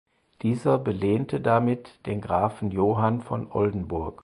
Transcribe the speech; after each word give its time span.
Dieser 0.41 0.79
belehnte 0.79 1.39
damit 1.39 1.91
den 2.07 2.21
Grafen 2.21 2.71
Johann 2.71 3.21
von 3.21 3.51
Oldenburg. 3.51 4.19